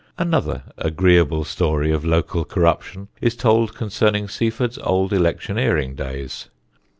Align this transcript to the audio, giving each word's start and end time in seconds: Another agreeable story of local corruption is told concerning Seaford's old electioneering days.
Another 0.17 0.63
agreeable 0.79 1.43
story 1.43 1.91
of 1.91 2.03
local 2.03 2.43
corruption 2.43 3.09
is 3.21 3.35
told 3.35 3.75
concerning 3.75 4.27
Seaford's 4.27 4.79
old 4.79 5.13
electioneering 5.13 5.93
days. 5.93 6.49